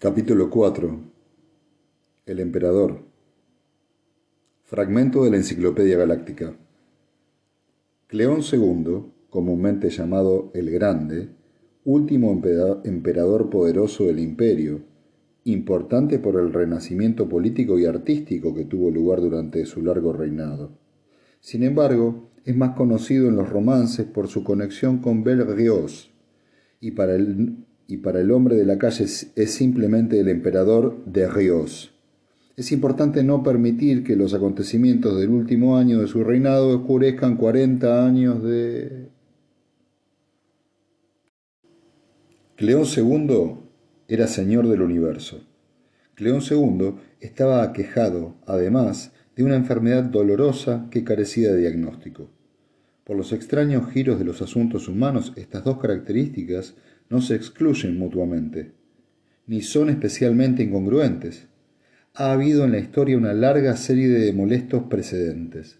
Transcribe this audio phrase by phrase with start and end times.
[0.00, 1.00] Capítulo 4
[2.26, 3.00] El Emperador.
[4.62, 6.56] Fragmento de la Enciclopedia Galáctica.
[8.06, 11.30] Cleón II, comúnmente llamado el Grande,
[11.84, 12.30] último
[12.84, 14.82] emperador poderoso del imperio,
[15.42, 20.78] importante por el renacimiento político y artístico que tuvo lugar durante su largo reinado.
[21.40, 26.12] Sin embargo, es más conocido en los romances por su conexión con Belrios,
[26.80, 31.26] y para el, y para el hombre de la calle es simplemente el emperador de
[31.26, 31.90] Rios.
[32.54, 38.06] Es importante no permitir que los acontecimientos del último año de su reinado oscurezcan 40
[38.06, 39.08] años de...
[42.56, 43.54] Cleón II
[44.06, 45.46] era señor del universo.
[46.14, 52.28] Cleón II estaba aquejado, además, de una enfermedad dolorosa que carecía de diagnóstico.
[53.04, 56.74] Por los extraños giros de los asuntos humanos, estas dos características
[57.10, 58.72] no se excluyen mutuamente,
[59.46, 61.48] ni son especialmente incongruentes.
[62.14, 65.78] Ha habido en la historia una larga serie de molestos precedentes.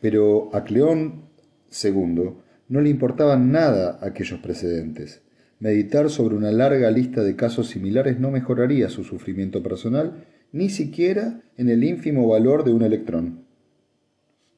[0.00, 1.24] Pero a Cleón
[1.70, 2.30] II
[2.68, 5.22] no le importaban nada aquellos precedentes.
[5.58, 11.42] Meditar sobre una larga lista de casos similares no mejoraría su sufrimiento personal, ni siquiera
[11.56, 13.44] en el ínfimo valor de un electrón.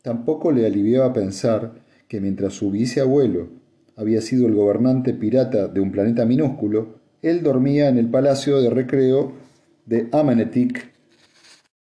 [0.03, 3.60] Tampoco le aliviaba pensar que mientras su viceabuelo
[4.01, 8.71] había sido el gobernante pirata de un planeta minúsculo, él dormía en el palacio de
[8.71, 9.35] recreo
[9.85, 10.91] de Amenetic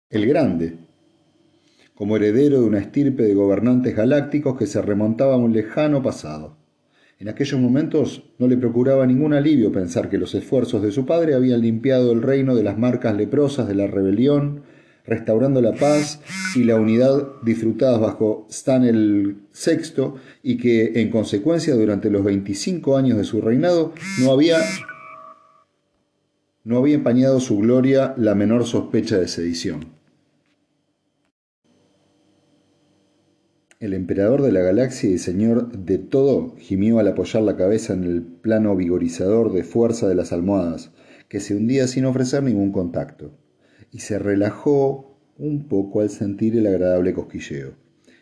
[0.08, 0.78] el Grande,
[1.94, 6.56] como heredero de una estirpe de gobernantes galácticos que se remontaba a un lejano pasado.
[7.18, 11.34] En aquellos momentos no le procuraba ningún alivio pensar que los esfuerzos de su padre
[11.34, 14.62] habían limpiado el reino de las marcas leprosas de la rebelión,
[15.08, 16.20] restaurando la paz
[16.54, 22.96] y la unidad disfrutadas bajo Stan el VI y que en consecuencia durante los 25
[22.96, 24.58] años de su reinado no había
[26.64, 29.98] no había empañado su gloria la menor sospecha de sedición.
[33.80, 38.02] El emperador de la galaxia y señor de todo gimió al apoyar la cabeza en
[38.02, 40.90] el plano vigorizador de fuerza de las almohadas,
[41.28, 43.30] que se hundía sin ofrecer ningún contacto,
[43.92, 45.07] y se relajó
[45.38, 47.74] un poco al sentir el agradable cosquilleo.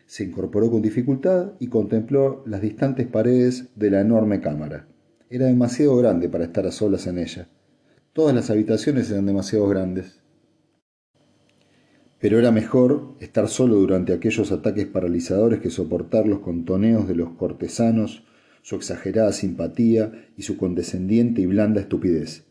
[0.07, 4.87] Se incorporó con dificultad y contempló las distantes paredes de la enorme cámara.
[5.29, 7.49] Era demasiado grande para estar a solas en ella.
[8.13, 10.21] Todas las habitaciones eran demasiado grandes.
[12.21, 17.31] Pero era mejor estar solo durante aquellos ataques paralizadores que soportar los contoneos de los
[17.31, 18.25] cortesanos,
[18.63, 22.46] su exagerada simpatía y su condescendiente y blanda estupidez.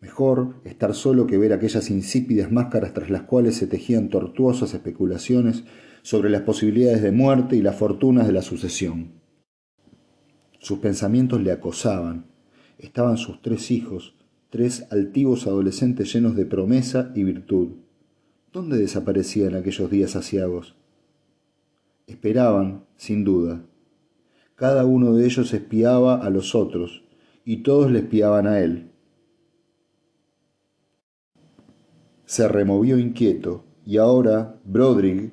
[0.00, 5.64] Mejor estar solo que ver aquellas insípidas máscaras tras las cuales se tejían tortuosas especulaciones
[6.02, 9.12] sobre las posibilidades de muerte y las fortunas de la sucesión.
[10.58, 12.26] Sus pensamientos le acosaban.
[12.78, 14.16] Estaban sus tres hijos,
[14.48, 17.72] tres altivos adolescentes llenos de promesa y virtud
[18.52, 20.74] ¿Dónde desaparecían aquellos días asiagos?
[22.08, 23.64] Esperaban, sin duda.
[24.56, 27.04] Cada uno de ellos espiaba a los otros,
[27.44, 28.89] y todos le espiaban a él.
[32.30, 35.32] Se removió inquieto, y ahora Brodrick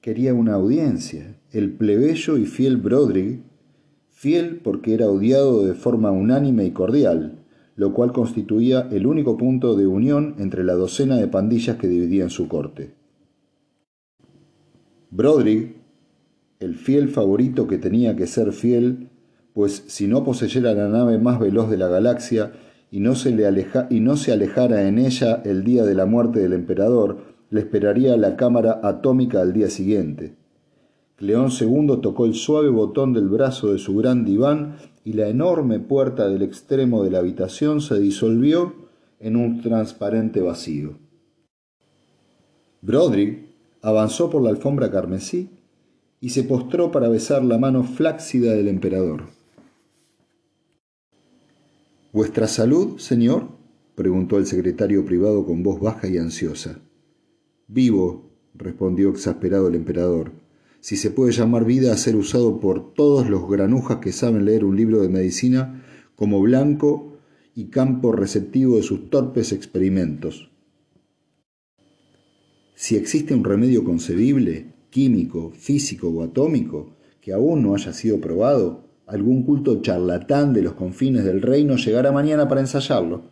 [0.00, 1.40] quería una audiencia.
[1.50, 3.40] El plebeyo y fiel Brodrick,
[4.10, 7.40] fiel porque era odiado de forma unánime y cordial,
[7.74, 12.30] lo cual constituía el único punto de unión entre la docena de pandillas que dividían
[12.30, 12.94] su corte.
[15.10, 15.74] Broderick,
[16.60, 19.08] el fiel favorito que tenía que ser fiel,
[19.52, 22.52] pues si no poseyera la nave más veloz de la galaxia
[22.94, 26.06] y no se, le aleja, y no se alejara en ella el día de la
[26.06, 27.16] muerte del emperador,
[27.50, 30.36] le esperaría la cámara atómica al día siguiente.
[31.18, 35.80] León II tocó el suave botón del brazo de su gran diván y la enorme
[35.80, 38.76] puerta del extremo de la habitación se disolvió
[39.18, 40.96] en un transparente vacío.
[42.80, 43.40] Broderick
[43.82, 45.50] avanzó por la alfombra carmesí
[46.20, 49.33] y se postró para besar la mano flácida del emperador.
[52.14, 53.48] ¿Vuestra salud, señor?
[53.96, 56.78] preguntó el secretario privado con voz baja y ansiosa.
[57.66, 60.30] Vivo, respondió exasperado el emperador
[60.78, 64.64] si se puede llamar vida a ser usado por todos los granujas que saben leer
[64.64, 65.84] un libro de medicina
[66.14, 67.18] como blanco
[67.52, 70.52] y campo receptivo de sus torpes experimentos.
[72.76, 78.83] Si existe un remedio concebible, químico, físico o atómico, que aún no haya sido probado,
[79.06, 83.30] algún culto charlatán de los confines del reino llegará mañana para ensayarlo.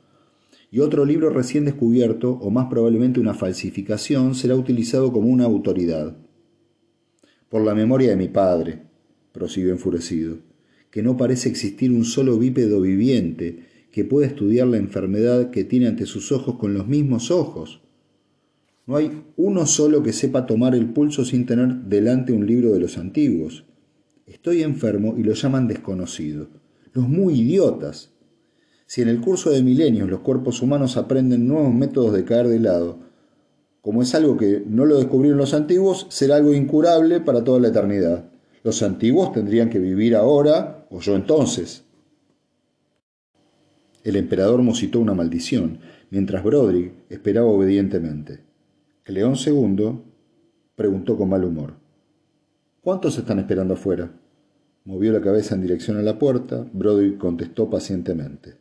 [0.71, 6.17] Y otro libro recién descubierto, o más probablemente una falsificación, será utilizado como una autoridad
[7.53, 8.79] por la memoria de mi padre,
[9.31, 10.39] prosiguió enfurecido,
[10.91, 15.87] que no parece existir un solo bípedo viviente que pueda estudiar la enfermedad que tiene
[15.87, 17.83] ante sus ojos con los mismos ojos.
[18.87, 22.81] No hay uno solo que sepa tomar el pulso sin tener delante un libro de
[22.81, 23.67] los antiguos.
[24.33, 26.49] Estoy enfermo y lo llaman desconocido.
[26.95, 28.13] Los muy idiotas.
[28.87, 32.59] Si en el curso de milenios los cuerpos humanos aprenden nuevos métodos de caer de
[32.59, 32.99] lado,
[33.83, 37.69] como es algo que no lo descubrieron los antiguos, será algo incurable para toda la
[37.69, 38.31] eternidad.
[38.65, 41.85] Los antiguos tendrían que vivir ahora o yo entonces.
[44.03, 45.81] El emperador musitó una maldición,
[46.11, 48.41] mientras Broderick esperaba obedientemente.
[49.03, 50.01] Cleón II
[50.75, 51.75] preguntó con mal humor.
[52.81, 54.22] ¿Cuántos están esperando afuera?
[54.85, 56.67] Movió la cabeza en dirección a la puerta.
[56.73, 58.57] Broderick contestó pacientemente.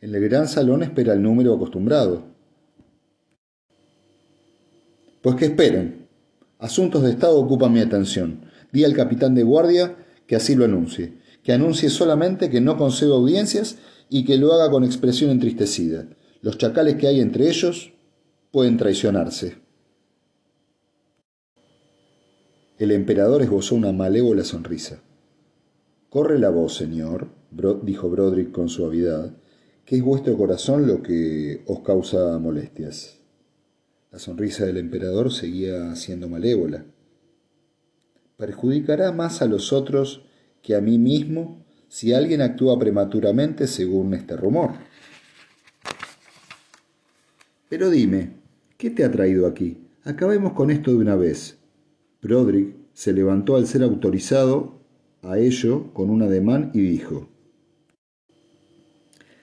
[0.00, 2.24] En el gran salón espera el número acostumbrado.
[5.22, 6.08] Pues que esperen.
[6.58, 8.42] Asuntos de Estado ocupan mi atención.
[8.70, 11.14] Di al capitán de guardia que así lo anuncie.
[11.42, 13.78] Que anuncie solamente que no concedo audiencias
[14.10, 16.06] y que lo haga con expresión entristecida.
[16.42, 17.92] Los chacales que hay entre ellos
[18.50, 19.58] pueden traicionarse.
[22.78, 25.00] El emperador esbozó una malévola sonrisa.
[26.10, 27.28] Corre la voz, señor,
[27.82, 29.34] dijo Broderick con suavidad,
[29.84, 33.18] que es vuestro corazón lo que os causa molestias.
[34.10, 36.84] La sonrisa del emperador seguía siendo malévola.
[38.36, 40.24] Perjudicará más a los otros
[40.62, 44.72] que a mí mismo si alguien actúa prematuramente según este rumor.
[47.68, 48.32] Pero dime,
[48.78, 49.78] ¿qué te ha traído aquí?
[50.04, 51.58] Acabemos con esto de una vez.
[52.22, 54.75] Broderick se levantó al ser autorizado
[55.26, 57.28] a ello con un ademán y dijo: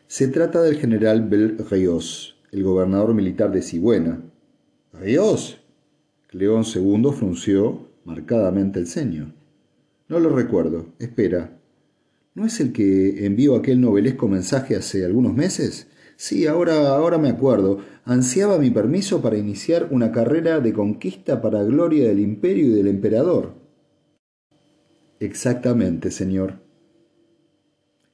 [0.07, 1.57] Se trata del general Bel
[2.51, 4.21] el gobernador militar de Sigüena.
[4.93, 5.59] ¿Rios?
[6.31, 9.33] León II frunció marcadamente el ceño.
[10.07, 10.87] No lo recuerdo.
[10.99, 11.59] Espera,
[12.35, 15.87] ¿No es el que envió aquel novelesco mensaje hace algunos meses?
[16.15, 17.77] Sí, ahora, ahora me acuerdo.
[18.05, 22.87] Ansiaba mi permiso para iniciar una carrera de conquista para gloria del imperio y del
[22.87, 23.53] emperador.
[25.23, 26.59] Exactamente, señor.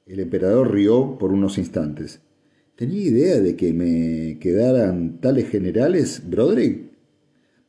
[0.06, 2.20] El emperador rió por unos instantes.
[2.76, 6.92] ¿Tenía idea de que me quedaran tales generales, Broderick?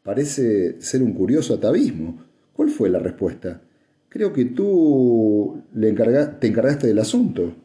[0.04, 2.24] Parece ser un curioso atavismo.
[2.54, 3.64] ¿Cuál fue la respuesta?
[4.10, 7.56] Creo que tú le te encargaste del asunto.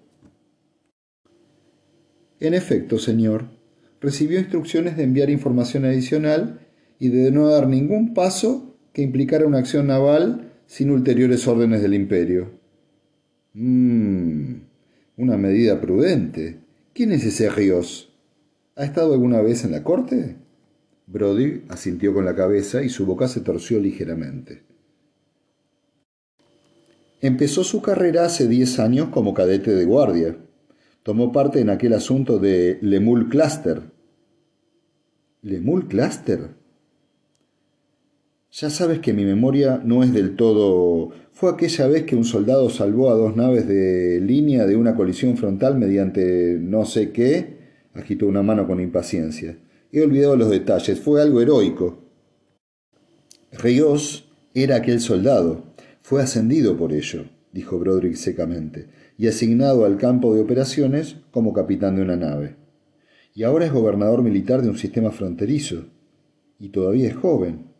[2.41, 3.51] En efecto, señor,
[4.01, 6.59] recibió instrucciones de enviar información adicional
[6.99, 11.95] y de no dar ningún paso que implicara una acción naval sin ulteriores órdenes del
[11.95, 12.51] imperio.
[13.55, 14.55] Mmm,
[15.17, 16.61] una medida prudente.
[16.93, 18.13] ¿Quién es ese Ríos?
[18.75, 20.37] ¿Ha estado alguna vez en la corte?
[21.07, 24.65] Brody asintió con la cabeza y su boca se torció ligeramente.
[27.21, 30.37] Empezó su carrera hace diez años como cadete de guardia.
[31.03, 33.83] Tomó parte en aquel asunto de Lemul Cluster.
[35.43, 36.56] ¿Lemul Cluster?
[38.59, 41.11] Ya sabes que mi memoria no es del todo...
[41.33, 45.37] Fue aquella vez que un soldado salvó a dos naves de línea de una colisión
[45.37, 47.59] frontal mediante no sé qué.
[47.93, 49.59] Agitó una mano con impaciencia.
[49.93, 50.99] He olvidado los detalles.
[50.99, 51.99] Fue algo heroico.
[53.53, 55.75] Ríos era aquel soldado.
[56.01, 58.87] Fue ascendido por ello, dijo Broderick secamente,
[59.19, 62.57] y asignado al campo de operaciones como capitán de una nave.
[63.35, 65.85] Y ahora es gobernador militar de un sistema fronterizo.
[66.59, 67.76] Y todavía es joven.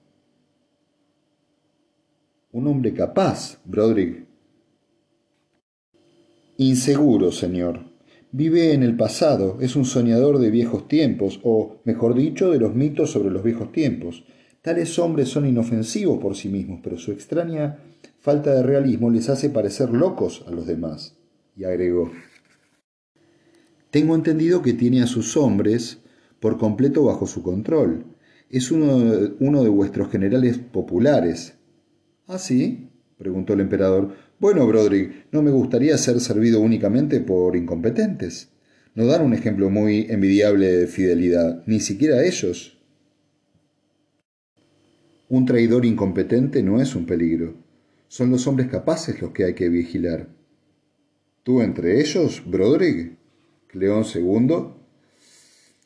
[2.57, 4.25] Un hombre capaz, Broderick.
[6.57, 7.81] Inseguro, señor.
[8.33, 12.75] Vive en el pasado, es un soñador de viejos tiempos, o, mejor dicho, de los
[12.75, 14.25] mitos sobre los viejos tiempos.
[14.63, 17.79] Tales hombres son inofensivos por sí mismos, pero su extraña
[18.21, 21.15] falta de realismo les hace parecer locos a los demás.
[21.59, 22.11] Y agregó,
[23.91, 25.99] Tengo entendido que tiene a sus hombres
[26.41, 28.07] por completo bajo su control.
[28.49, 28.97] Es uno
[29.41, 31.56] uno de vuestros generales populares.
[32.27, 32.91] ¿Ah, sí?
[33.19, 34.15] preguntó el emperador.
[34.39, 38.51] Bueno, Broderick, no me gustaría ser servido únicamente por incompetentes.
[38.95, 42.79] No dan un ejemplo muy envidiable de fidelidad, ni siquiera ellos.
[45.29, 47.55] Un traidor incompetente no es un peligro.
[48.09, 50.29] Son los hombres capaces los que hay que vigilar.
[51.43, 53.17] ¿Tú entre ellos, Broderick?
[53.73, 54.69] León II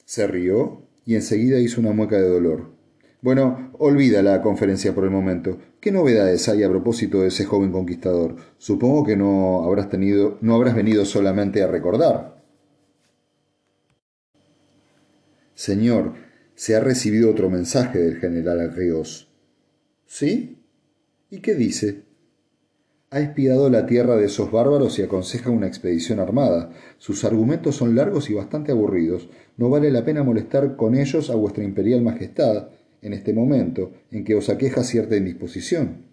[0.05, 2.80] se rió y enseguida hizo una mueca de dolor.
[3.23, 5.59] Bueno, olvida la conferencia por el momento.
[5.79, 8.37] ¿Qué novedades hay a propósito de ese joven conquistador?
[8.57, 12.43] Supongo que no habrás tenido, no habrás venido solamente a recordar.
[15.55, 16.15] Señor,
[16.55, 19.31] se ha recibido otro mensaje del general Ríos.
[20.07, 20.63] ¿Sí?
[21.29, 22.05] ¿Y qué dice?
[23.11, 26.71] Ha espiado la tierra de esos bárbaros y aconseja una expedición armada.
[26.97, 29.29] Sus argumentos son largos y bastante aburridos.
[29.59, 32.69] No vale la pena molestar con ellos a vuestra imperial majestad
[33.03, 36.07] en este momento en que os aqueja cierta indisposición.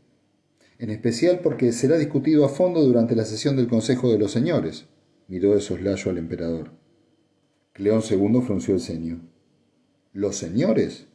[0.79, 4.85] En especial porque será discutido a fondo durante la sesión del Consejo de los Señores.
[5.27, 6.71] Miró de soslayo al emperador.
[7.73, 9.21] Cleón II frunció el ceño.
[10.13, 11.07] ¿Los señores?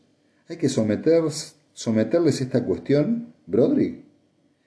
[0.48, 4.02] ¿Hay que someterles esta cuestión, Broderick?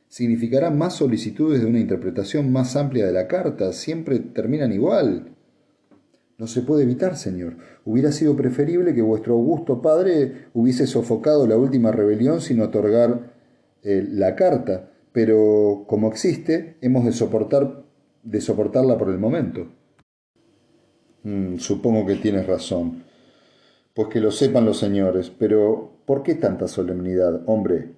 [0.08, 3.74] significará más solicitudes de una interpretación más amplia de la carta.
[3.74, 5.35] Siempre terminan igual.
[6.38, 7.56] No se puede evitar, señor.
[7.86, 13.34] Hubiera sido preferible que vuestro augusto padre hubiese sofocado la última rebelión sin otorgar
[13.84, 17.86] eh, la carta, pero como existe, hemos de, soportar,
[18.24, 19.68] de soportarla por el momento.
[21.24, 23.04] Mm, supongo que tienes razón.
[23.94, 27.94] Pues que lo sepan los señores, pero ¿por qué tanta solemnidad, hombre?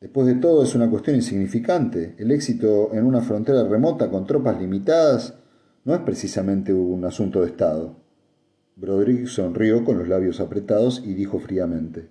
[0.00, 2.14] Después de todo es una cuestión insignificante.
[2.18, 5.34] El éxito en una frontera remota con tropas limitadas
[5.88, 7.96] no es precisamente un asunto de Estado.
[8.76, 12.10] Broderick sonrió con los labios apretados y dijo fríamente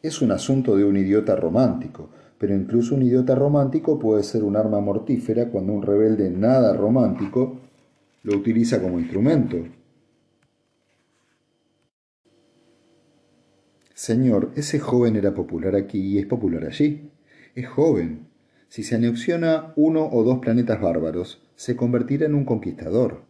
[0.00, 4.56] Es un asunto de un idiota romántico, pero incluso un idiota romántico puede ser un
[4.56, 7.58] arma mortífera cuando un rebelde nada romántico
[8.22, 9.58] lo utiliza como instrumento.
[13.92, 17.10] Señor, ese joven era popular aquí y es popular allí.
[17.54, 18.26] Es joven.
[18.68, 23.22] Si se anexiona uno o dos planetas bárbaros, se convertirá en un conquistador.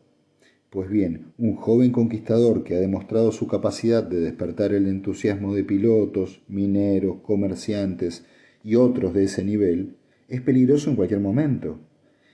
[0.70, 5.64] Pues bien, un joven conquistador que ha demostrado su capacidad de despertar el entusiasmo de
[5.64, 8.26] pilotos, mineros, comerciantes
[8.62, 9.96] y otros de ese nivel,
[10.28, 11.78] es peligroso en cualquier momento.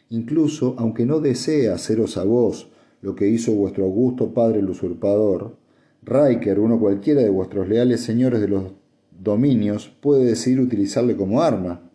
[0.08, 2.70] Incluso aunque no desee haceros a vos
[3.02, 5.58] lo que hizo vuestro augusto padre el usurpador,
[6.02, 8.72] Riker, uno cualquiera de vuestros leales señores de los
[9.10, 11.90] dominios, puede decidir utilizarle como arma.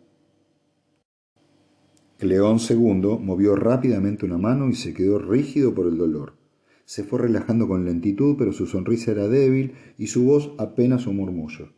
[2.20, 6.34] Cleón II movió rápidamente una mano y se quedó rígido por el dolor.
[6.84, 11.16] Se fue relajando con lentitud, pero su sonrisa era débil y su voz apenas un
[11.16, 11.70] murmullo.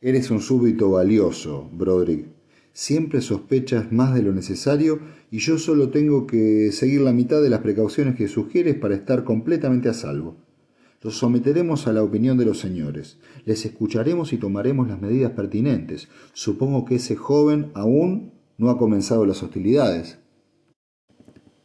[0.00, 2.26] Eres un súbdito valioso, Broderick.
[2.72, 4.98] Siempre sospechas más de lo necesario
[5.30, 9.22] y yo solo tengo que seguir la mitad de las precauciones que sugieres para estar
[9.22, 10.36] completamente a salvo.
[11.00, 13.18] Los someteremos a la opinión de los señores.
[13.44, 16.08] Les escucharemos y tomaremos las medidas pertinentes.
[16.32, 20.18] Supongo que ese joven aún no ha comenzado las hostilidades.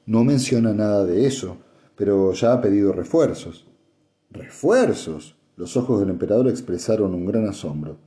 [0.05, 1.57] No menciona nada de eso,
[1.95, 3.67] pero ya ha pedido refuerzos.
[4.31, 5.35] ¿Refuerzos?
[5.55, 7.97] Los ojos del emperador expresaron un gran asombro.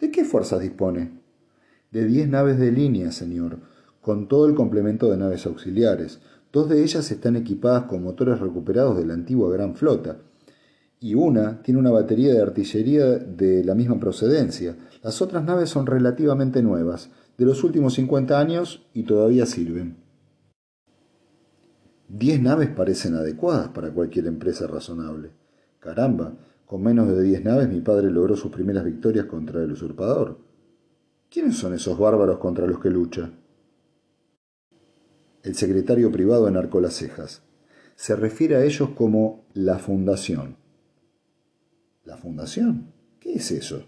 [0.00, 1.20] ¿De qué fuerzas dispone?
[1.90, 3.58] De diez naves de línea, señor,
[4.00, 6.20] con todo el complemento de naves auxiliares.
[6.52, 10.18] Dos de ellas están equipadas con motores recuperados de la antigua Gran Flota,
[11.00, 14.76] y una tiene una batería de artillería de la misma procedencia.
[15.02, 19.96] Las otras naves son relativamente nuevas, de los últimos 50 años y todavía sirven.
[22.08, 25.32] Diez naves parecen adecuadas para cualquier empresa razonable.
[25.80, 30.38] Caramba, con menos de diez naves mi padre logró sus primeras victorias contra el usurpador.
[31.30, 33.30] ¿Quiénes son esos bárbaros contra los que lucha?
[35.42, 37.42] El secretario privado enarcó las cejas.
[37.94, 40.56] Se refiere a ellos como la Fundación.
[42.04, 42.92] ¿La fundación?
[43.18, 43.84] ¿Qué es eso?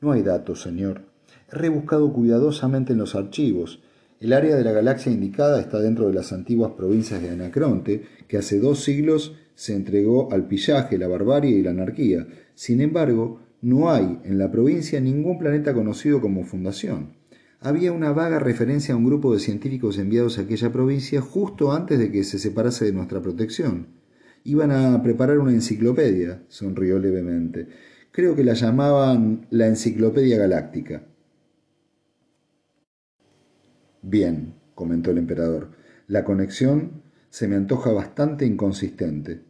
[0.00, 1.02] No hay datos, señor.
[1.50, 3.82] Rebuscado cuidadosamente en los archivos.
[4.20, 8.36] El área de la galaxia indicada está dentro de las antiguas provincias de Anacronte, que
[8.36, 12.26] hace dos siglos se entregó al pillaje, la barbarie y la anarquía.
[12.54, 17.14] Sin embargo, no hay en la provincia ningún planeta conocido como fundación.
[17.60, 21.98] Había una vaga referencia a un grupo de científicos enviados a aquella provincia justo antes
[21.98, 23.86] de que se separase de nuestra protección.
[24.44, 27.68] Iban a preparar una enciclopedia, sonrió levemente.
[28.12, 31.02] Creo que la llamaban la Enciclopedia Galáctica.
[34.02, 35.70] Bien, comentó el emperador,
[36.06, 39.42] la conexión se me antoja bastante inconsistente.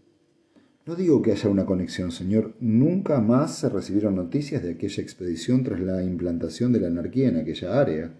[0.86, 2.54] No digo que haya una conexión, señor.
[2.60, 7.36] Nunca más se recibieron noticias de aquella expedición tras la implantación de la anarquía en
[7.36, 8.18] aquella área.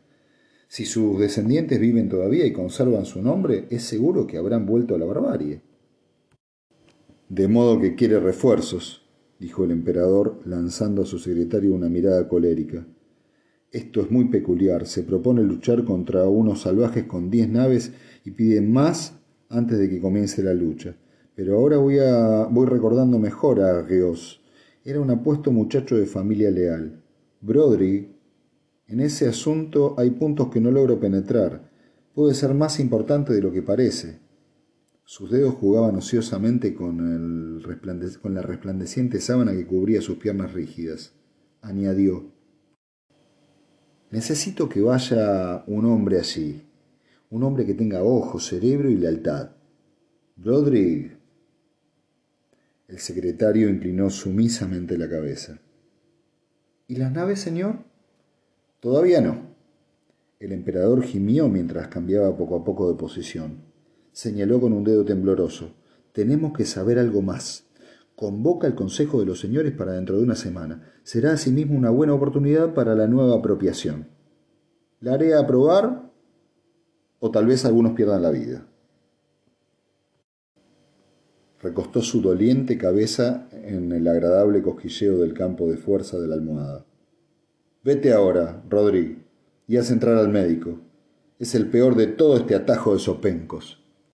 [0.68, 4.99] Si sus descendientes viven todavía y conservan su nombre, es seguro que habrán vuelto a
[4.99, 5.62] la barbarie.
[7.30, 9.08] De modo que quiere refuerzos,
[9.38, 12.87] dijo el emperador, lanzando a su secretario una mirada colérica.
[13.70, 14.87] Esto es muy peculiar.
[14.87, 17.92] Se propone luchar contra unos salvajes con diez naves
[18.25, 19.14] y pide más
[19.50, 20.96] antes de que comience la lucha.
[21.34, 24.42] Pero ahora voy, a, voy recordando mejor a Geos.
[24.84, 27.02] Era un apuesto muchacho de familia leal.
[27.40, 28.08] Broderick,
[28.87, 31.70] en ese asunto hay puntos que no logro penetrar.
[32.14, 34.18] Puede ser más importante de lo que parece.
[35.04, 41.12] Sus dedos jugaban ociosamente con, el con la resplandeciente sábana que cubría sus piernas rígidas.
[41.60, 42.32] Añadió,
[44.10, 46.62] Necesito que vaya un hombre allí,
[47.30, 49.50] un hombre que tenga ojo, cerebro y lealtad.
[50.38, 51.18] Rodrigue.
[52.86, 55.58] El secretario inclinó sumisamente la cabeza.
[56.86, 57.80] ¿Y las naves, señor?
[58.80, 59.42] Todavía no.
[60.40, 63.58] El emperador gimió mientras cambiaba poco a poco de posición.
[64.12, 65.74] Señaló con un dedo tembloroso.
[66.12, 67.67] Tenemos que saber algo más.
[68.18, 70.92] Convoca el Consejo de los Señores para dentro de una semana.
[71.04, 74.08] Será asimismo una buena oportunidad para la nueva apropiación.
[74.98, 76.10] La haré aprobar
[77.20, 78.66] o tal vez algunos pierdan la vida.
[81.62, 86.87] Recostó su doliente cabeza en el agradable cosquilleo del campo de fuerza de la almohada.
[87.84, 89.20] Vete ahora, Rodrigo,
[89.68, 90.80] y haz entrar al médico.
[91.38, 93.88] Es el peor de todo este atajo de sopencos.